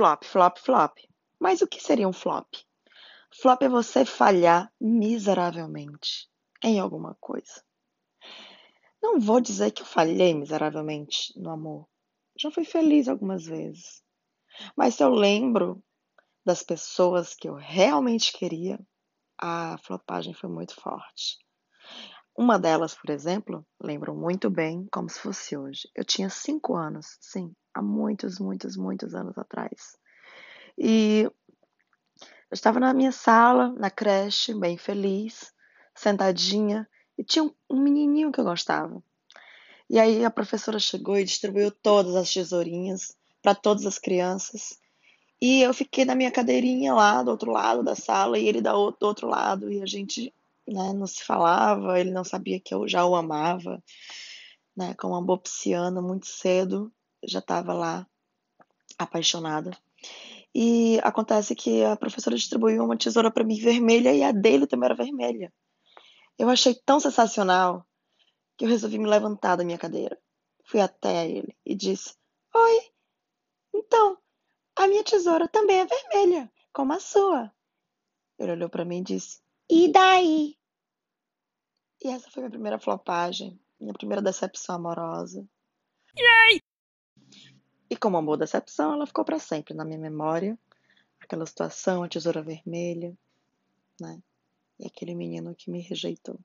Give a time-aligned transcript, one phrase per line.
[0.00, 0.98] Flop, flop, flop.
[1.38, 2.46] Mas o que seria um flop?
[3.30, 6.26] Flop é você falhar miseravelmente
[6.64, 7.62] em alguma coisa.
[9.02, 11.86] Não vou dizer que eu falhei miseravelmente no amor.
[12.34, 14.02] Já fui feliz algumas vezes.
[14.74, 15.84] Mas se eu lembro
[16.46, 18.80] das pessoas que eu realmente queria,
[19.36, 21.36] a flopagem foi muito forte.
[22.40, 25.86] Uma delas, por exemplo, lembro muito bem como se fosse hoje.
[25.94, 29.98] Eu tinha cinco anos, sim, há muitos, muitos, muitos anos atrás.
[30.78, 31.34] E eu
[32.50, 35.52] estava na minha sala, na creche, bem feliz,
[35.94, 39.02] sentadinha, e tinha um, menininho que eu gostava.
[39.90, 44.78] E aí a professora chegou e distribuiu todas as tesourinhas para todas as crianças.
[45.42, 48.96] E eu fiquei na minha cadeirinha lá do outro lado da sala e ele do
[49.02, 49.70] outro lado.
[49.70, 50.32] E a gente
[50.70, 53.82] né, não se falava, ele não sabia que eu já o amava.
[54.76, 56.92] Né, como uma bopsiana, muito cedo,
[57.24, 58.06] já estava lá
[58.96, 59.76] apaixonada.
[60.54, 64.86] E acontece que a professora distribuiu uma tesoura para mim vermelha e a dele também
[64.86, 65.52] era vermelha.
[66.38, 67.86] Eu achei tão sensacional
[68.56, 70.18] que eu resolvi me levantar da minha cadeira.
[70.64, 72.14] Fui até ele e disse:
[72.54, 72.80] Oi,
[73.74, 74.18] então,
[74.76, 77.52] a minha tesoura também é vermelha, como a sua.
[78.38, 80.59] Ele olhou para mim e disse: E daí?
[82.02, 85.46] E essa foi minha primeira flopagem, minha primeira decepção amorosa.
[86.16, 86.62] Yay!
[87.90, 90.58] E como boa decepção, ela ficou para sempre na minha memória.
[91.20, 93.16] Aquela situação, a tesoura vermelha,
[94.00, 94.22] né?
[94.78, 96.38] E aquele menino que me rejeitou.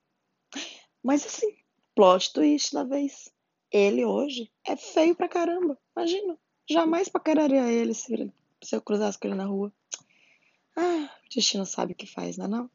[1.01, 1.55] Mas assim,
[1.95, 3.31] plot twist da vez.
[3.71, 5.77] Ele hoje é feio pra caramba.
[5.95, 6.37] Imagina.
[6.69, 9.71] Jamais paqueraria ele se, se eu cruzasse com ele na rua.
[10.75, 12.71] Ah, o destino sabe o que faz, não é não?